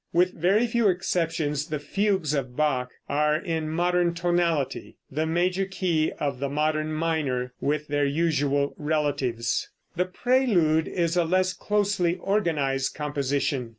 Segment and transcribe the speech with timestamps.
[0.13, 6.11] With very few exceptions the fugues of Bach are in modern tonality, the major key
[6.19, 9.69] or the modern minor, with their usual relatives.
[9.95, 13.69] The prelude is a less closely organized composition.